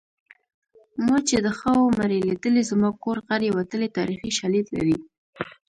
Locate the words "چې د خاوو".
1.27-1.93